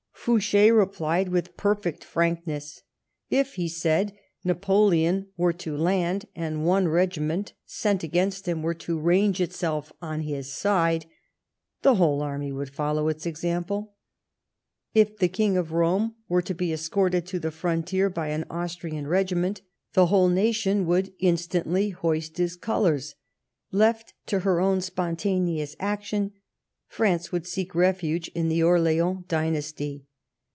[0.23, 2.83] Fouche replied with perfect frank ness.
[3.31, 8.99] If, he said, Napoleon were to land, and one regiment sent against him were to
[8.99, 11.07] range itself on his side,
[11.81, 13.95] the whole army would follow its example;
[14.93, 19.07] if the King of Rome were to be escorted to the frontier by an Austriart
[19.09, 19.61] regiment,
[19.93, 23.15] the whole nation would instantly hoist his colours;
[23.71, 26.33] left to her own spontaneous action,
[26.85, 30.05] France would seek refuge in the Orleans dynasty.